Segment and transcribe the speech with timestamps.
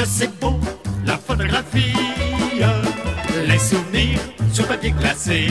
[0.00, 0.58] que c'est beau,
[1.04, 1.94] la photographie.
[3.46, 4.20] Les souvenirs
[4.52, 5.48] sur papier glacé.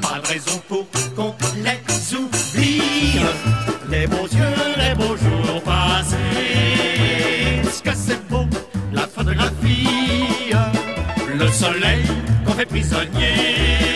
[0.00, 3.20] Pas de raison pour qu'on les oublie.
[3.90, 6.16] Les beaux yeux, les beaux jours passés.
[7.64, 8.46] Ce que c'est beau,
[8.92, 10.52] la photographie.
[11.36, 12.04] Le soleil
[12.44, 13.95] qu'on fait prisonnier.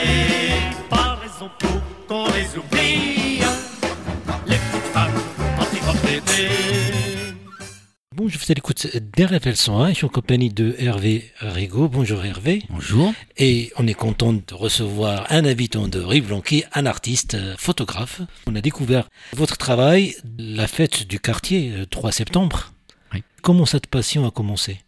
[8.23, 11.89] Bonjour, vous êtes à l'écoute d'RFL 101, je suis en compagnie de Hervé Rigaud.
[11.89, 12.63] Bonjour Hervé.
[12.69, 13.15] Bonjour.
[13.39, 17.55] Et on est content de recevoir un habitant de Rivelon qui est un artiste, euh,
[17.57, 18.21] photographe.
[18.47, 22.75] On a découvert votre travail, la fête du quartier, le 3 septembre.
[23.15, 23.23] Oui.
[23.41, 24.83] Comment cette passion a commencé?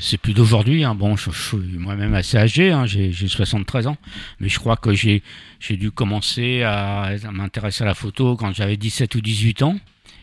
[0.00, 0.84] C'est plus d'aujourd'hui.
[0.84, 0.94] Hein.
[0.94, 2.72] Bon, je, je suis moi-même assez âgé.
[2.72, 2.86] Hein.
[2.86, 3.98] J'ai j'ai 73 ans.
[4.40, 5.22] Mais je crois que j'ai
[5.68, 9.78] dû commencer à, à m'intéresser à la photo quand j'avais 17 ou 18 ans.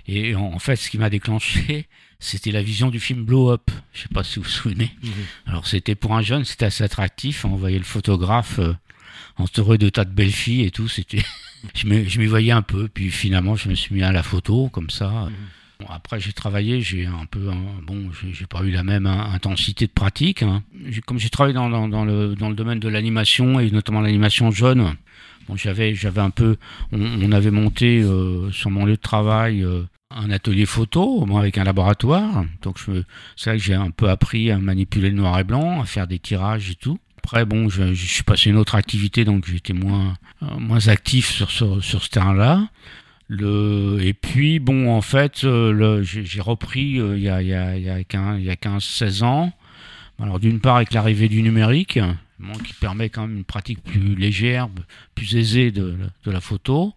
[0.08, 1.88] Et en fait, ce qui m'a déclenché,
[2.20, 3.70] c'était la vision du film Blow Up.
[3.94, 4.92] Je sais pas si vous vous souvenez.
[5.46, 7.46] Alors, c'était pour un jeune, c'était assez attractif.
[7.46, 8.74] On voyait le photographe euh,
[9.38, 10.88] entouré de tas de belles filles et tout.
[10.88, 11.24] C'était,
[11.76, 12.88] je m'y voyais un peu.
[12.88, 15.30] Puis finalement, je me suis mis à la photo comme ça.
[15.80, 19.30] Bon, après, j'ai travaillé, j'ai un peu, un- bon, j'ai pas eu la même hein,
[19.34, 20.42] intensité de pratique.
[20.42, 20.64] hein.
[21.06, 24.52] Comme j'ai travaillé dans, dans, dans le, dans le domaine de l'animation et notamment l'animation
[24.52, 24.96] jeune,
[25.50, 26.56] bon, j'avais, j'avais un peu,
[26.94, 31.42] on, on avait monté euh, sur mon lieu de travail euh, un atelier photo, moi
[31.42, 32.46] avec un laboratoire.
[32.62, 32.80] Donc
[33.36, 36.08] c'est là que j'ai un peu appris à manipuler le noir et blanc, à faire
[36.08, 37.00] des tirages et tout.
[37.18, 41.32] Après, bon, je, je suis passé une autre activité, donc j'étais moins, euh, moins actif
[41.32, 42.70] sur ce, sur ce terrain-là.
[43.28, 47.56] Le, et puis, bon, en fait, euh, j'ai repris euh, il y a, il y
[47.56, 49.52] a, il y a 15, il y a 15, 16 ans.
[50.22, 51.98] Alors, d'une part, avec l'arrivée du numérique,
[52.64, 54.70] qui permet quand même une pratique plus légère,
[55.16, 56.94] plus aisée de, de la photo.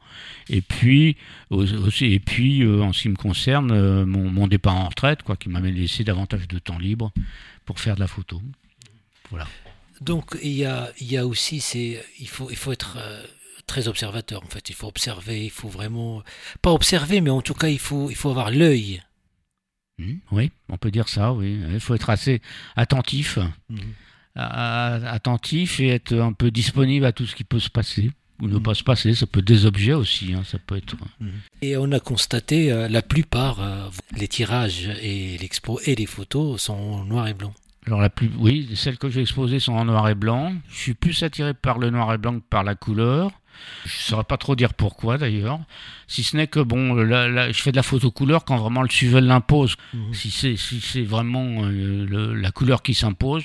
[0.49, 1.17] Et puis,
[1.51, 4.89] au- aussi, et puis euh, en ce qui me concerne, euh, mon, mon départ en
[4.89, 7.13] retraite, quoi, qui m'a laissé davantage de temps libre
[7.65, 8.43] pour faire de la photo.
[9.31, 9.47] Voilà.
[10.01, 13.23] Donc il y a, il y a aussi, c'est, il, faut, il faut être euh,
[13.67, 14.69] très observateur en fait.
[14.71, 16.23] Il faut observer, il faut vraiment,
[16.63, 19.03] pas observer, mais en tout cas il faut, il faut avoir l'œil.
[19.99, 21.61] Hmm, oui, on peut dire ça, oui.
[21.73, 22.41] Il faut être assez
[22.77, 23.39] attentif.
[23.39, 23.51] à-
[24.39, 28.11] attentif et être un peu disponible à tout ce qui peut se passer
[28.41, 29.15] ou ne pas se passer.
[29.15, 30.33] Ça peut être des objets aussi.
[30.35, 30.97] hein, ça peut être.
[31.63, 36.61] Et on a constaté, euh, la plupart, euh, les tirages et l'expo et les photos
[36.63, 37.53] sont en noir et blanc.
[37.87, 40.53] Alors la plus, oui, celles que j'ai exposées sont en noir et blanc.
[40.71, 43.31] Je suis plus attiré par le noir et blanc que par la couleur.
[43.87, 45.59] Je ne saurais pas trop dire pourquoi d'ailleurs.
[46.07, 48.83] Si ce n'est que bon, là, là, je fais de la photo couleur quand vraiment
[48.83, 49.75] le sujet l'impose.
[49.95, 50.15] Mhm.
[50.15, 53.43] Si c'est si c'est vraiment euh, le- la couleur qui s'impose,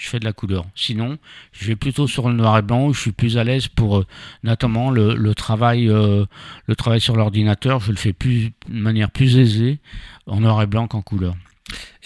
[0.00, 0.64] je fais de la couleur.
[0.74, 1.18] Sinon,
[1.52, 3.98] je vais plutôt sur le noir et blanc où je suis plus à l'aise pour
[3.98, 4.06] euh,
[4.42, 6.24] notamment le, le travail euh,
[6.66, 7.80] le travail sur l'ordinateur.
[7.80, 9.78] Je le fais plus de manière plus aisée
[10.26, 11.36] en noir et blanc qu'en couleur.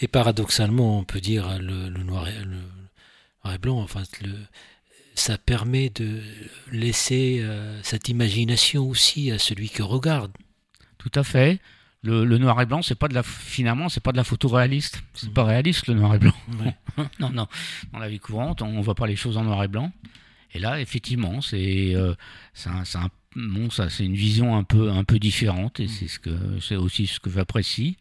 [0.00, 2.56] Et paradoxalement, on peut dire euh, le, le noir, et, le
[3.44, 4.34] noir et blanc, enfin, le,
[5.14, 6.20] ça permet de
[6.72, 10.32] laisser euh, cette imagination aussi à celui qui regarde.
[10.98, 11.60] Tout à fait.
[12.04, 14.48] Le, le noir et blanc, c'est pas de la finalement, c'est pas de la photo
[14.48, 15.02] réaliste.
[15.14, 16.34] C'est pas réaliste le noir et blanc.
[16.62, 16.76] Ouais.
[17.18, 17.46] non, non.
[17.92, 19.90] Dans la vie courante, on voit pas les choses en noir et blanc.
[20.52, 22.14] Et là, effectivement, c'est euh,
[22.66, 26.60] un- bon, ça, c'est une vision un peu un peu différente et c'est ce que
[26.60, 27.96] c'est aussi ce que j'apprécie.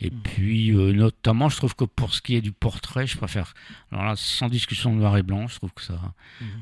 [0.00, 3.52] Et puis euh, notamment, je trouve que pour ce qui est du portrait, je préfère.
[3.92, 6.00] Alors là, sans discussion noir et blanc, je trouve que ça,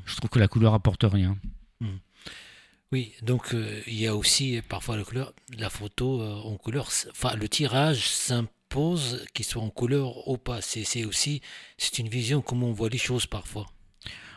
[0.06, 1.36] je trouve que la couleur apporte rien.
[2.90, 4.96] Oui, donc euh, il y a aussi parfois
[5.58, 10.62] la photo euh, en couleur, enfin le tirage s'impose qu'il soit en couleur ou pas.
[10.62, 11.42] C'est aussi,
[11.76, 13.66] c'est une vision comment on voit les choses parfois.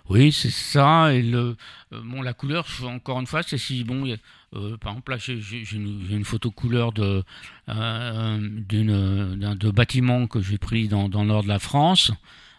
[0.10, 1.14] Oui, c'est ça.
[1.14, 1.56] Et le,
[1.94, 4.06] euh, la couleur, encore une fois, c'est si bon.
[4.54, 7.24] euh, par exemple, là, j'ai une, photo couleur de
[7.70, 12.12] euh, d'un- bâtiment que j'ai pris dans, dans le nord de la France.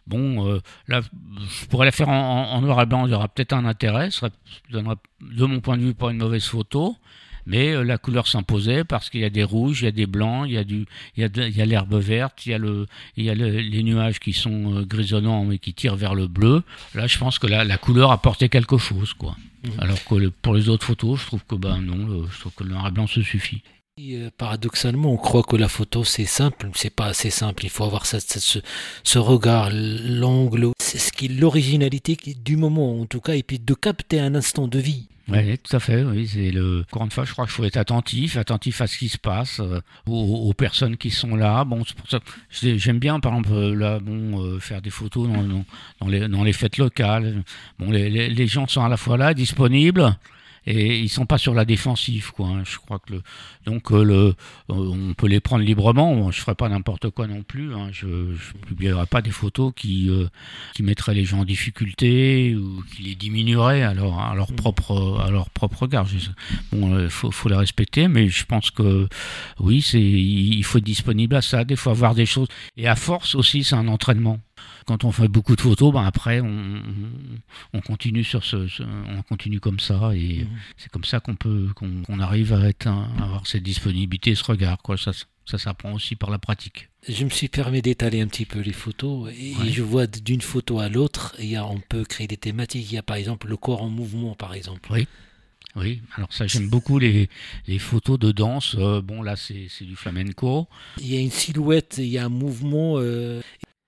[0.07, 3.07] Bon, euh, là, je pourrais la faire en, noir et blanc.
[3.07, 4.11] Il y aura peut-être un intérêt.
[4.11, 4.31] Ça
[4.71, 6.97] donnera, de mon point de vue, pas une mauvaise photo.
[7.45, 10.07] Mais euh, la couleur s'imposait parce qu'il y a des rouges, il y a des
[10.07, 12.51] blancs, il y a du, il y a de- il y a l'herbe verte, il
[12.51, 15.75] y a le, il y a le- les nuages qui sont euh, grisonnants mais qui
[15.75, 16.63] tirent vers le bleu.
[16.95, 19.35] Là, je pense que la, la couleur apportait quelque chose, quoi.
[19.79, 22.63] Alors que le- pour les autres photos, je trouve que ben non, je trouve que
[22.63, 23.63] le noir et blanc se suffit.
[24.01, 27.65] Euh, paradoxalement, on croit que la photo c'est simple, c'est pas assez simple.
[27.65, 33.43] Il faut avoir ce, regard, l'angle, ce qui l'originalité du moment en tout cas, et
[33.43, 35.09] puis de capter un instant de vie.
[35.29, 36.03] Oui, tout à fait.
[36.05, 36.87] Oui, c'est le.
[36.91, 39.61] Encore une fois, je crois qu'il faut être attentif, attentif à ce qui se passe,
[39.61, 41.63] euh, aux, personnes qui sont là.
[41.65, 42.21] Bon, c'est pour ça.
[42.49, 47.45] j'ai- J'aime bien, par exemple, euh, là, bon, faire des photos dans, les, fêtes locales.
[47.79, 50.17] Bon, les gens sont à la fois là, disponibles.
[50.67, 52.49] Et ils sont pas sur la défensive quoi.
[52.49, 52.63] hein.
[52.65, 53.23] Je crois que le
[53.67, 54.35] donc euh, le euh,
[54.69, 56.31] on peut les prendre librement.
[56.31, 57.75] Je ferai pas n'importe quoi non plus.
[57.75, 57.89] hein.
[57.93, 60.27] Je je publierai pas des photos qui euh,
[60.75, 65.21] qui mettraient les gens en difficulté ou qui les diminueraient à leur à leur propre
[65.25, 66.07] à leur propre regard.
[66.73, 69.09] Bon, euh, faut faut les respecter, mais je pense que
[69.59, 71.65] oui, c'est il faut être disponible à ça.
[71.65, 74.39] Des fois voir des choses et à force aussi, c'est un entraînement
[74.87, 77.39] quand on fait beaucoup de photos, ben après on, on-
[77.75, 81.69] on continue sur ce, ce- on continue comme ça et c'est comme ça qu'on peut
[81.75, 84.97] qu'on arrive à être un- à avoir cette disponibilité, ce regard quoi.
[84.97, 85.13] Ça
[85.45, 86.89] ça s'apprend aussi par la pratique.
[87.09, 89.69] Je me suis permis d'étaler un petit peu les photos et Ouais.
[89.73, 92.87] je vois d'une photo à l'autre, on peut créer des thématiques.
[92.91, 94.89] Il y a par exemple le corps en mouvement, par exemple.
[94.93, 95.09] Oui.
[95.75, 97.31] Oui, alors ça j'aime beaucoup les,
[97.67, 98.77] les photos de danse.
[98.79, 100.69] Euh, bon là c'est c'est du flamenco.
[101.01, 102.95] Il y a une silhouette, il y a un mouvement.
[102.99, 103.41] euh,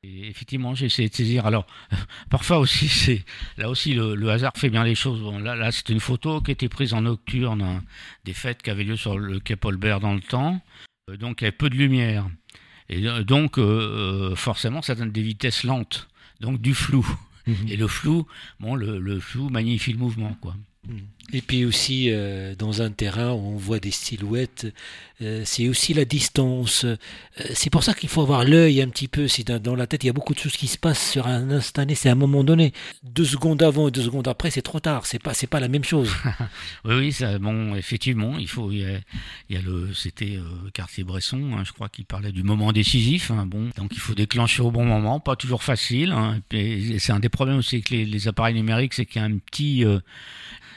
[0.04, 1.46] Et effectivement, j'ai essayé de saisir.
[1.46, 1.66] Alors,
[2.30, 3.24] parfois aussi, c'est
[3.56, 5.20] là aussi le, le hasard fait bien les choses.
[5.20, 7.82] Bon, là, là c'est une photo qui était prise en nocturne hein,
[8.24, 10.60] des fêtes qui avaient lieu sur le quai Paulbert dans le temps.
[11.10, 12.28] Euh, donc, il y avait peu de lumière.
[12.88, 16.08] Et euh, donc, euh, forcément, ça donne des vitesses lentes.
[16.40, 17.06] Donc, du flou.
[17.68, 18.26] Et le flou,
[18.60, 20.54] bon, le, le flou magnifie le mouvement, quoi.
[21.32, 24.73] Et puis aussi, euh, dans un terrain où on voit des silhouettes,
[25.23, 26.85] euh, c'est aussi la distance.
[26.85, 26.97] Euh,
[27.55, 29.26] c'est pour ça qu'il faut avoir l'œil un petit peu.
[29.26, 31.50] C'est dans, la tête, il y a beaucoup de choses qui se passent sur un
[31.50, 31.94] instantané.
[31.94, 32.73] C'est à un moment donné.
[33.03, 35.06] Deux secondes avant et deux secondes après, c'est trop tard.
[35.06, 36.11] C'est pas, c'est pas la même chose.
[36.85, 38.81] Oui, oui, ça, bon, effectivement, il faut, il
[39.49, 40.38] y a, le, c'était
[40.75, 43.31] Cartier-Bresson, hein, je crois qu'il parlait du moment décisif.
[43.31, 46.12] hein, bon, donc il faut déclencher au bon moment, pas toujours facile.
[46.12, 49.38] hein, c'est un des problèmes aussi avec les, appareils numériques, c'est qu'il y a un
[49.38, 49.85] petit,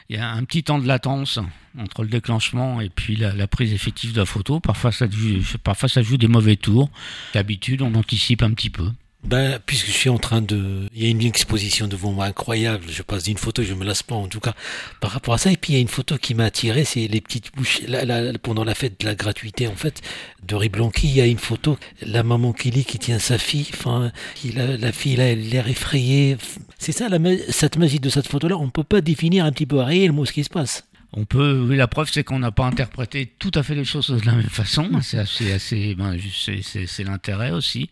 [0.09, 1.39] il y a un petit temps de latence
[1.77, 4.59] entre le déclenchement et puis la, prise effective de la photo.
[4.59, 6.89] Parfois, ça joue, parfois, ça joue des mauvais tours.
[7.33, 8.89] D'habitude, on anticipe un petit peu.
[9.23, 12.85] Ben, puisque je suis en train de, il y a une exposition devant moi incroyable.
[12.89, 14.53] Je passe d'une photo, je me lasse pas en tout cas
[15.01, 15.51] par rapport à ça.
[15.51, 17.81] Et puis il y a une photo qui m'a attiré, c'est les petites bouches.
[17.87, 20.01] La, la- pendant la fête de la gratuité en fait
[20.43, 23.67] de Riblanqui, il y a une photo, la maman Kelly qui tient sa fille.
[23.73, 24.13] Enfin,
[24.45, 26.37] la fille là, elle a l'air effrayée.
[26.79, 27.17] C'est ça la,
[27.49, 28.55] cette magie de cette photo-là.
[28.55, 30.85] On peut pas définir un petit peu réellement ce qui se passe.
[31.13, 34.09] On peut, oui, la preuve, c'est qu'on n'a pas interprété tout à fait les choses
[34.09, 34.89] de la même façon.
[35.01, 37.89] C'est assez, assez, ben, c'est- l'intérêt aussi.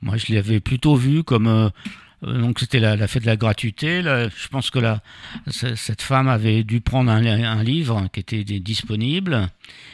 [0.00, 1.68] Moi, je l'avais plutôt vu comme, euh,
[2.24, 4.00] euh, donc c'était la, la fête de la gratuité.
[4.00, 5.02] Là, je pense que la,
[5.50, 9.48] ce- cette femme avait dû prendre un, un livre qui était disponible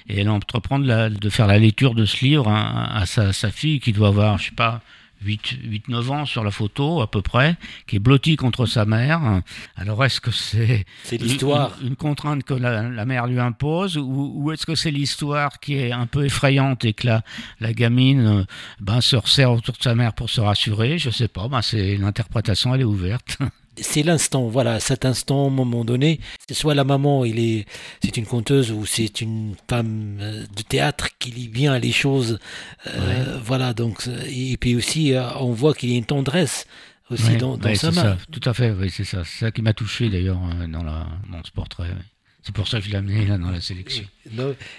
[0.08, 3.50] et elle entreprendre la- de faire la lecture de ce livre à, à sa, sa
[3.50, 4.82] fille qui doit avoir, je sais pas,
[5.24, 7.56] 8-9 ans sur la photo à peu près,
[7.86, 9.42] qui est blottie contre sa mère.
[9.76, 11.72] Alors est-ce que c'est l'histoire.
[11.80, 15.60] une, une contrainte que la, la mère lui impose ou, ou est-ce que c'est l'histoire
[15.60, 17.22] qui est un peu effrayante et que la,
[17.60, 18.44] la gamine euh,
[18.80, 20.98] ben, se resserre autour de sa mère pour se rassurer?
[20.98, 23.38] Je sais pas, ben, c'est l'interprétation, elle est ouverte.
[23.80, 27.66] c'est l'instant, voilà, cet instant, au moment donné, c'est soit la maman, il est,
[28.02, 32.38] c'est une conteuse ou c'est une femme euh, de théâtre qui lit bien les choses,
[32.86, 36.66] euh, voilà, donc, et puis aussi, euh, on voit qu'il y a une tendresse
[37.10, 38.02] aussi Ouais, dans, dans ouais, sa c'est main.
[38.02, 39.24] ça, tout à fait, oui, c'est ça.
[39.24, 40.38] C'est ça qui m'a touché d'ailleurs
[40.68, 41.88] dans, la, dans ce portrait.
[41.88, 42.04] oui.
[42.42, 44.04] C'est pour ça que je l'ai amené là dans la sélection.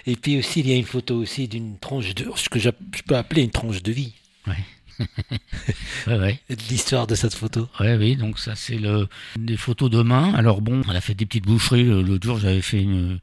[0.06, 2.70] Et puis aussi, il y a une photo aussi d'une tranche de, ce que je
[3.06, 4.12] peux appeler une tranche de vie,
[4.46, 4.54] Ouais,
[6.06, 6.40] ouais.
[6.68, 7.68] l'histoire de cette photo.
[7.78, 9.08] Ouais, oui, donc ça c'est le
[9.38, 10.32] des photos de main.
[10.34, 11.84] Alors bon, elle a fait des petites boucheries.
[11.84, 13.18] Le- L'autre jour, j'avais fait une,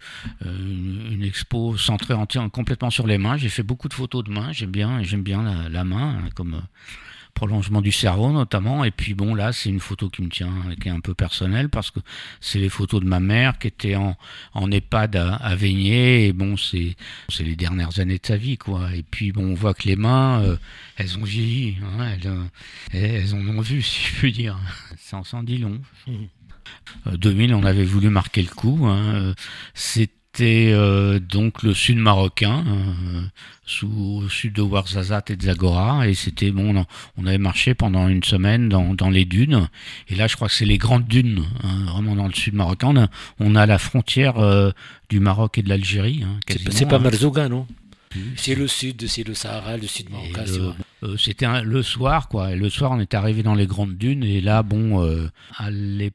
[0.45, 3.37] euh, une, une expo centrée entière, complètement sur les mains.
[3.37, 4.51] J'ai fait beaucoup de photos de main.
[4.51, 6.61] J'aime bien, j'aime bien la, la main hein, comme
[7.37, 8.83] prolongement du cerveau notamment.
[8.83, 10.51] Et puis bon, là, c'est une photo qui me tient,
[10.81, 11.99] qui est un peu personnelle parce que
[12.41, 14.17] c'est les photos de ma mère qui était en,
[14.55, 16.25] en EHPAD à, à Veigné.
[16.27, 16.95] Et bon, c'est
[17.29, 18.89] c'est les dernières années de sa vie, quoi.
[18.95, 20.57] Et puis bon, on voit que les mains, euh,
[20.95, 21.77] elles ont vieilli.
[21.83, 22.43] hein, elles, euh,
[22.93, 24.57] elles en ont vu, si je puis dire.
[24.97, 25.79] Ça en s'en dit long.
[27.05, 28.87] Euh, 2000, on avait voulu marquer le coup.
[28.87, 29.13] hein.
[29.15, 29.33] Euh,
[30.37, 33.21] C'était euh, donc le sud marocain, euh,
[33.65, 36.85] sous, au sud de Ouarzazate et de Zagora, et c'était bon.
[37.17, 39.67] On, avait marché pendant une semaine dans, dans les dunes,
[40.09, 42.89] et là, je crois que c'est les grandes dunes, hein, vraiment dans le sud marocain.
[42.89, 43.07] On a,
[43.39, 44.69] on a la frontière euh,
[45.09, 46.23] du Maroc et de l'Algérie.
[46.23, 46.37] hein,
[46.69, 46.99] C'est pas hein.
[46.99, 47.65] Marzouga, non?
[48.35, 50.45] C'est le sud, c'est le Sahara, le sud marocain.
[51.17, 52.51] C'était le soir, quoi.
[52.51, 54.23] Et le soir, on est arrivé dans les grandes dunes.
[54.23, 55.03] Et là, bon,
[55.57, 56.13] à l'époque,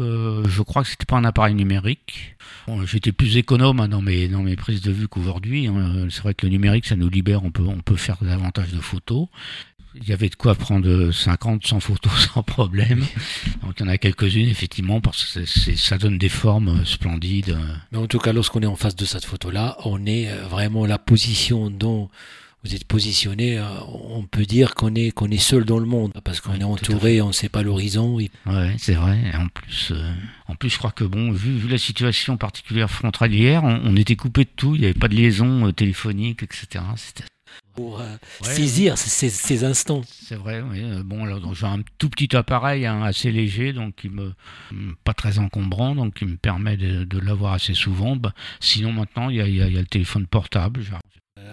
[0.00, 2.36] euh, je crois que c'était pas un appareil numérique.
[2.84, 5.66] J'étais plus économe hein, dans mes prises de vue qu'aujourd'hui.
[5.66, 6.06] hein.
[6.10, 7.44] C'est vrai que le numérique, ça nous libère.
[7.44, 9.28] On peut on peut faire davantage de photos.
[9.98, 13.00] Il y avait de quoi prendre 50, 100 photos sans problème.
[13.62, 17.56] Donc il y en a quelques-unes, effectivement, parce que ça donne des formes euh, splendides.
[17.92, 20.84] Mais en tout cas, lorsqu'on est en face de cette photo-là, on est euh, vraiment
[20.86, 22.10] la position dont
[22.66, 23.64] vous êtes positionné, euh,
[24.10, 27.20] on peut dire qu'on est, qu'on est seul dans le monde, parce qu'on est entouré,
[27.22, 28.18] on ne sait pas l'horizon.
[28.20, 29.18] et- Ouais, c'est vrai.
[29.32, 30.12] Et en plus, euh,
[30.48, 34.16] en plus, je crois que bon, vu, vu la situation particulière frontalière, on, on était
[34.16, 34.74] coupé de tout.
[34.74, 36.84] Il n'y avait pas de liaison euh, téléphonique, etc.
[36.96, 37.24] C'était-
[37.74, 38.54] Pour euh, Ouais.
[38.54, 40.02] saisir ces, ces instants.
[40.10, 40.62] C'est vrai.
[40.62, 40.82] Oui.
[41.04, 44.32] Bon, alors j'ai un tout petit appareil, hein, assez léger, donc qui me
[45.04, 48.16] pas très encombrant, donc qui me permet de, de l'avoir assez souvent.
[48.16, 50.82] Bah, sinon, maintenant, il y a, y y le téléphone portable.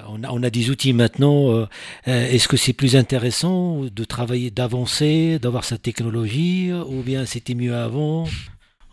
[0.07, 1.49] On a, on a des outils maintenant.
[1.51, 1.67] euh,
[2.07, 7.25] euh, Est-ce que c'est plus intéressant de travailler, d'avancer, d'avoir cette technologie, euh, ou bien
[7.25, 8.25] c'était mieux avant?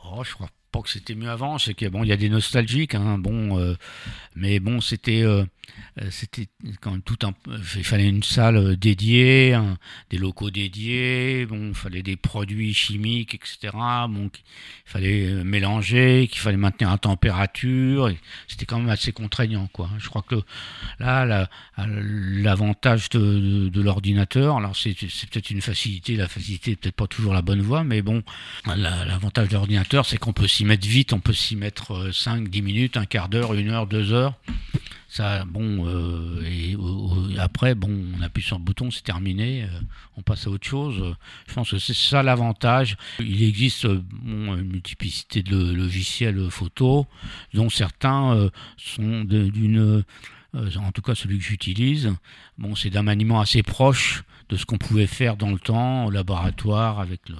[0.04, 1.58] Oh, je crois pas que c'était mieux avant.
[1.58, 3.74] C'est que bon, il y a des nostalgiques, hein, bon, euh,
[4.36, 5.44] mais bon, c'était, euh,
[6.10, 6.48] c'était
[6.80, 7.32] quand même tout un.
[7.76, 9.58] Il fallait une salle euh, dédiée,
[10.10, 11.46] des locaux dédiés.
[11.46, 13.72] Bon, il fallait des produits chimiques, etc.
[14.08, 14.44] Bon, qu'il
[14.84, 18.10] fallait mélanger, qu'il fallait maintenir à température.
[18.48, 19.90] C'était quand même assez contraignant, quoi.
[19.98, 20.36] Je crois que
[20.98, 21.48] là, la-
[21.78, 26.16] l'avantage de, l'ordinateur, alors c'est peut-être une facilité.
[26.16, 28.22] La facilité peut-être pas toujours la bonne voie, mais bon,
[28.66, 32.48] la- L'avantage de l'ordinateur, c'est qu'on peut mettre vite, on peut s'y mettre euh, 5,
[32.48, 34.34] 10 minutes, un quart d'heure, une heure, deux heures.
[35.08, 39.80] Ça, bon, euh, et, euh, après, bon, on appuie sur le bouton, c'est terminé, euh,
[40.16, 41.16] on passe à autre chose.
[41.48, 42.96] Je pense que c'est ça l'avantage.
[43.18, 47.08] Il existe euh, bon, une multiplicité de logiciels photo,
[47.54, 50.04] dont certains euh, sont d'une,
[50.54, 52.12] euh, en tout cas celui que j'utilise,
[52.58, 56.10] bon, c'est d'un maniement assez proche de ce qu'on pouvait faire dans le temps au
[56.10, 57.36] laboratoire avec le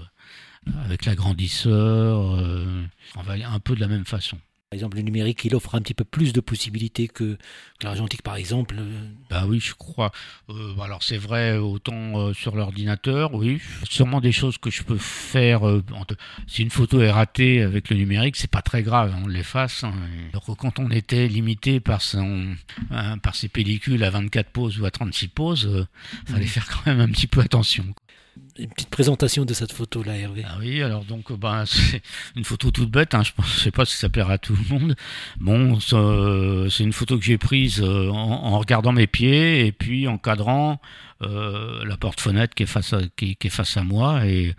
[0.84, 2.84] avec l'agrandisseur, euh,
[3.16, 4.38] on va un peu de la même façon.
[4.70, 8.22] Par exemple, le numérique, il offre un petit peu plus de possibilités que, que l'argentique,
[8.22, 8.76] par exemple.
[9.28, 10.12] Bah oui, je crois.
[10.48, 13.60] Euh, alors c'est vrai, autant euh, sur l'ordinateur, oui.
[13.82, 15.68] Sûrement des choses que je peux faire.
[15.68, 15.82] euh,
[16.46, 19.82] si une photo est ratée avec le numérique, c'est pas très grave, on l'efface.
[19.82, 19.92] hein.
[20.32, 22.54] Alors que quand on était limité par son,
[22.92, 25.84] hein, par ses pellicules à 24 poses ou à 36 poses, euh,
[26.26, 27.86] fallait faire quand même un petit peu attention.
[28.60, 30.44] Une petite présentation de cette photo-là, Hervé.
[30.46, 32.02] Ah oui, alors donc euh, ben, c'est
[32.36, 34.78] une photo toute bête, hein, je ne sais pas si ça plaira à tout le
[34.78, 34.96] monde.
[35.38, 40.06] Bon, euh, c'est une photo que j'ai prise euh, en, regardant mes pieds et puis
[40.08, 40.78] en cadrant
[41.22, 44.54] la porte-fenêtre qui est face à qui, qui est face à moi et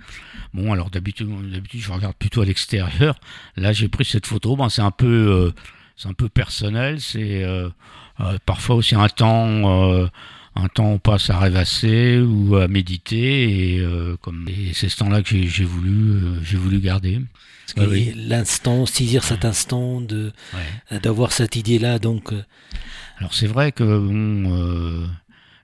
[0.54, 3.16] bon alors d'habitude d'habitude je regarde plutôt à l'extérieur.
[3.56, 5.52] Là j'ai pris cette photo, ben c'est un peu
[5.98, 7.70] c'est un peu personnel, c'est euh,
[8.46, 10.08] parfois aussi un temps
[10.56, 14.98] un temps on passe à rêvasser ou à méditer et, euh, comme et c'est ce
[14.98, 17.22] temps-là que j'ai j'ai voulu euh, j'ai voulu garder.
[17.76, 21.00] Parce que Oui, L'instant, saisir cet instant, de Ouais.
[21.00, 22.44] d'avoir cette idée-là, donc euh,
[23.18, 25.06] Alors c'est vrai que bon, euh,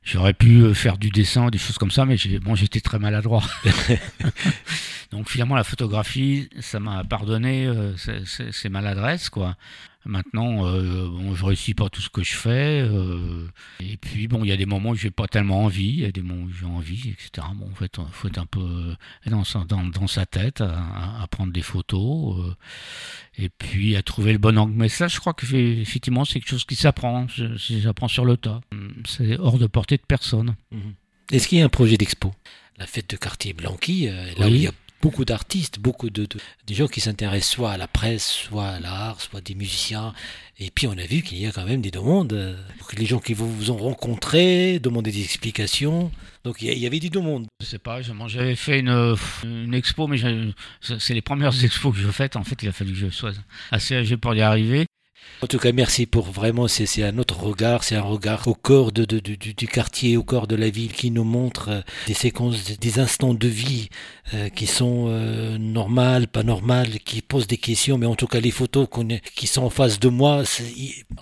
[0.04, 3.44] j'aurais pu faire du dessin, des choses comme ça, mais j'ai- bon, j'étais très maladroit.
[5.12, 7.70] Donc finalement la photographie, ça m'a pardonné
[8.52, 9.56] ces- maladresses quoi.
[10.08, 12.82] Maintenant, euh, bon, je réussis pas tout ce que je fais.
[12.82, 13.48] euh,
[13.80, 16.06] et puis bon, il y a des moments où j'ai pas tellement envie, il y
[16.06, 17.46] a des moments où j'ai envie, etc.
[17.56, 18.96] Bon, en fait, faut être un peu euh,
[19.30, 22.40] dans sa, dans, dans sa tête, à, prendre des photos.
[22.40, 22.54] euh,
[23.38, 24.74] et puis à trouver le bon angle.
[24.76, 27.28] Mais ça, je crois que effectivement, c'est quelque chose qui s'apprend.
[27.58, 28.62] J'apprends sur le tas.
[29.06, 30.56] C'est hors de portée de personne.
[31.32, 32.34] est-ce qu'il y a un projet d'expo?
[32.80, 34.52] La fête de quartier Blanqui, euh, là Oui.
[34.52, 37.78] où il y a beaucoup d'artistes, beaucoup de, de- des gens qui s'intéressent soit à
[37.78, 40.14] la presse, soit à l'art, soit des musiciens.
[40.60, 42.34] Et puis on a vu qu'il y a quand même des demandes.
[42.34, 42.56] euh,
[42.98, 46.12] les gens qui vous, ont rencontrés demandaient des explications.
[46.44, 47.46] Donc il y, avait du monde.
[47.62, 50.18] Je sais pas, j'avais fait une, une expo, mais
[50.82, 52.36] c'est les premières expos que je fais.
[52.38, 53.32] En fait, il a fallu que je sois
[53.72, 54.86] assez âgé pour y arriver.
[55.44, 58.92] En tout cas, merci pour vraiment, c'est un autre regard, c'est un regard au corps
[58.92, 62.16] de, de- du, du quartier, au corps de la ville, qui nous montre euh, des
[62.16, 63.90] séquences, des- instants de vie
[64.34, 68.40] euh, qui sont euh, normales, pas normales, qui posent des questions, mais en tout cas
[68.40, 70.42] les photos est- qui sont en face de moi,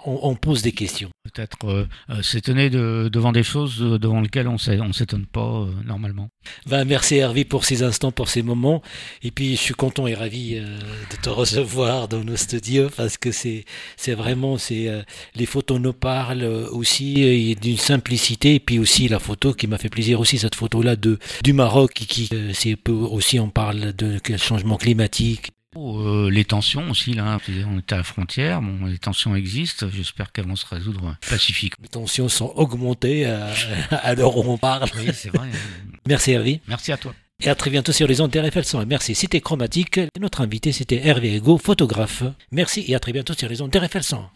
[0.05, 1.09] on, on pose des questions.
[1.25, 5.41] Peut-être euh, euh, s'étonner de, devant des choses euh, devant lesquelles on on s'étonne pas
[5.41, 6.29] euh, normalement.
[6.67, 8.83] Ben, merci Hervé pour ces instants, pour ces moments,
[9.23, 13.31] et puis je suis content et ravi de te recevoir dans nos studios parce que
[13.31, 13.65] c'est
[14.13, 15.03] vraiment c'est
[15.33, 18.55] les photos nous parlent aussi d'une simplicité.
[18.55, 21.53] Et puis aussi la photo qui m'a fait plaisir aussi cette photo là de du
[21.53, 27.77] Maroc qui, c'est aussi on parle de changement climatique Euh, les tensions aussi, là, on
[27.79, 31.83] est à la frontière, bon, les tensions existent, j'espère qu'elles vont se résoudre pacifiquement.
[31.83, 33.49] les tensions sont augmentées à,
[33.91, 35.47] à l'heure où on parle Oui, c'est vrai.
[36.07, 37.13] merci Hervé Merci à toi.
[37.41, 41.05] et à très bientôt sur les ondes RFL 100 merci Cité Chromatique notre invité c'était
[41.05, 44.29] Hervé Ego photographe merci et à très bientôt sur les ondes RFL 100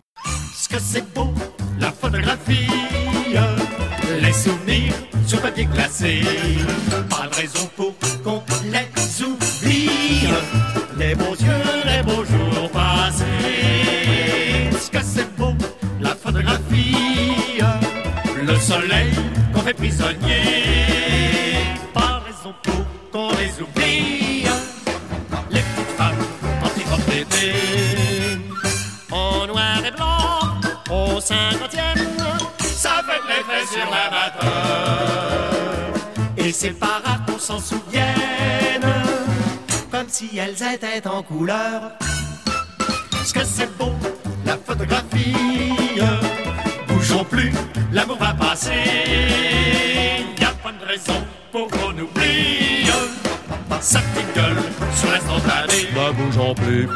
[0.56, 1.34] Ce que c'est beau,
[1.80, 2.68] la photographie.
[4.22, 4.94] Les souvenirs
[5.28, 6.22] sur papier glacé.
[7.10, 7.89] Pas de raison pour
[18.70, 19.12] soleil
[19.54, 20.44] qu'on fait prisonnier.
[21.94, 24.46] Pas raison pour qu'on les oublie.
[25.50, 26.24] Les petites femmes
[27.08, 27.48] d'été.
[29.12, 32.10] En noir et blanc, au cinquantième,
[32.60, 35.50] ça fait l'effet sur l'amateur.
[36.38, 38.94] Et c'est pas rare qu'on s'en souvienne,
[39.92, 41.94] comme si elles étaient en couleur.
[43.26, 43.94] Ce que c'est beau,
[44.46, 45.34] la photographie.
[47.10, 47.52] Bougeons plus,
[47.92, 48.70] l'amour va passer.
[50.40, 52.86] Y a pas de raison pour qu'on oublie.
[53.68, 54.62] Petite gueule
[54.94, 55.88] sur l'instantané.
[55.96, 56.88] Bah bougeons plus.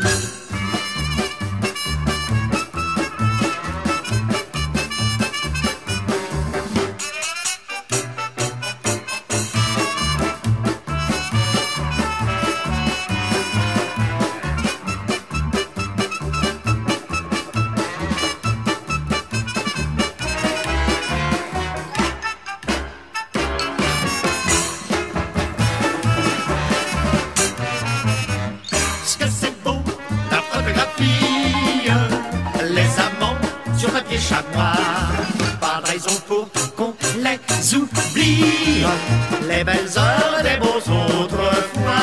[39.48, 40.82] Les belles heures des beaux
[41.22, 41.94] autrefois.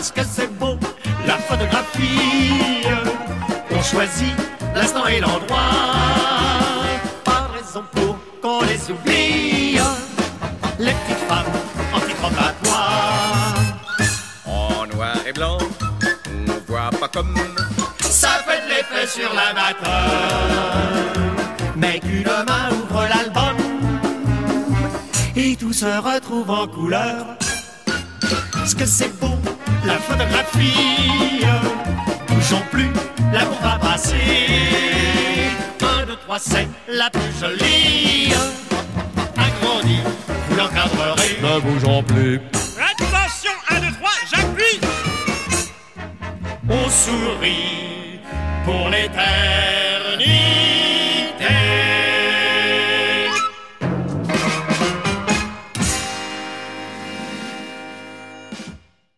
[0.00, 0.76] Ce que c'est beau,
[1.26, 2.86] la photographie?
[3.70, 4.34] On choisit
[4.74, 5.58] l'instant et l'endroit.
[7.24, 9.78] Pas raison pour qu'on les oublie.
[10.78, 11.46] Les petites femmes
[11.94, 12.30] en titre
[14.46, 15.58] En noir et blanc,
[16.48, 17.34] on voit pas comme.
[18.00, 20.06] ça fait de l'effet sur l'amateur.
[21.76, 22.28] Mais qu'une
[26.36, 27.26] retrouve en couleur.
[28.66, 29.34] Ce que c'est beau,
[29.84, 31.44] la photographie.
[32.28, 32.90] Bougeons plus,
[33.32, 34.16] l'amour va passer.
[35.80, 38.32] Un, deux, trois, c'est la plus jolie.
[39.36, 40.00] Agrandie,
[40.48, 41.38] vous l'encadrerez.
[41.42, 42.40] Ne bougeons plus.
[42.76, 44.80] Attention, 1, 2, 3, j'appuie
[46.68, 48.20] On sourit
[48.64, 49.85] pour les terres